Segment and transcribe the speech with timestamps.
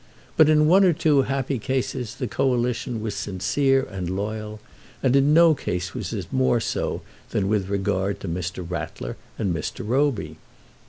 [0.35, 4.59] But in one or two happy cases the Coalition was sincere and loyal,
[5.03, 8.67] and in no case was this more so than with regard to Mr.
[8.67, 9.87] Rattler and Mr.
[9.87, 10.37] Roby.